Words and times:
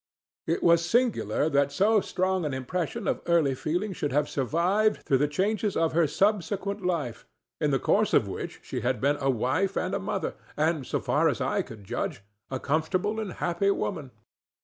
It 0.47 0.63
was 0.63 0.83
singular 0.83 1.47
that 1.51 1.71
so 1.71 2.01
strong 2.01 2.43
an 2.43 2.55
impression 2.55 3.07
of 3.07 3.21
early 3.27 3.53
feeling 3.53 3.93
should 3.93 4.11
have 4.11 4.27
survived 4.27 5.03
through 5.03 5.19
the 5.19 5.27
changes 5.27 5.77
of 5.77 5.93
her 5.93 6.07
subsequent 6.07 6.83
life, 6.83 7.27
in 7.59 7.69
the 7.69 7.77
course 7.77 8.11
of 8.11 8.27
which 8.27 8.61
she 8.63 8.81
had 8.81 8.99
been 8.99 9.17
a 9.21 9.29
wife 9.29 9.77
and 9.77 9.93
a 9.93 9.99
mother, 9.99 10.33
and, 10.57 10.87
so 10.87 10.99
far 11.01 11.29
as 11.29 11.39
I 11.39 11.61
could 11.61 11.83
judge, 11.83 12.23
a 12.49 12.59
comfortable 12.59 13.19
and 13.19 13.33
happy 13.33 13.69
woman. 13.69 14.09